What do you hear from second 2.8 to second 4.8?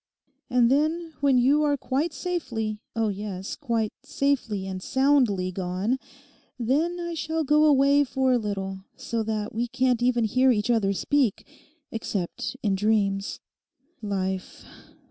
oh yes, quite safely